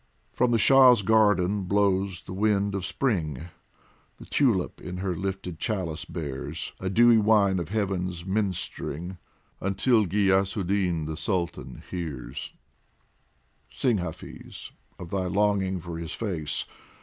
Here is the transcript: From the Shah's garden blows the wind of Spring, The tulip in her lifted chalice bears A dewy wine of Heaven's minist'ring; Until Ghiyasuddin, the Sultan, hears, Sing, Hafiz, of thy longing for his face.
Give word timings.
From 0.31 0.49
the 0.49 0.57
Shah's 0.57 1.03
garden 1.03 1.65
blows 1.65 2.23
the 2.23 2.33
wind 2.33 2.73
of 2.73 2.87
Spring, 2.87 3.49
The 4.17 4.25
tulip 4.25 4.81
in 4.81 4.97
her 4.97 5.15
lifted 5.15 5.59
chalice 5.59 6.05
bears 6.05 6.73
A 6.79 6.89
dewy 6.89 7.19
wine 7.19 7.59
of 7.59 7.69
Heaven's 7.69 8.23
minist'ring; 8.25 9.19
Until 9.59 10.07
Ghiyasuddin, 10.07 11.05
the 11.05 11.15
Sultan, 11.17 11.83
hears, 11.91 12.51
Sing, 13.71 13.99
Hafiz, 13.99 14.71
of 14.97 15.11
thy 15.11 15.27
longing 15.27 15.79
for 15.79 15.99
his 15.99 16.13
face. 16.15 16.65